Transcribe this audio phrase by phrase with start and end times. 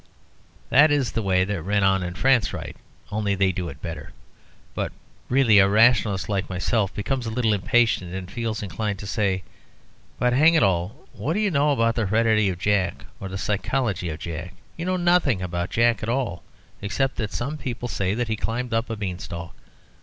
[0.71, 2.75] That is the way that Renan and France write,
[3.11, 4.13] only they do it better.
[4.73, 4.91] But,
[5.29, 9.43] really, a rationalist like myself becomes a little impatient and feels inclined to say,
[10.17, 13.37] "But, hang it all, what do you know about the heredity of Jack or the
[13.37, 14.55] psychology of Jack?
[14.75, 16.41] You know nothing about Jack at all,
[16.81, 19.53] except that some people say that he climbed up a beanstalk.